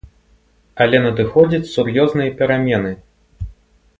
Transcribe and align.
Але 0.85 1.01
надыходзяць 1.03 1.69
сур'ёзныя 1.75 2.33
перамены. 2.41 2.91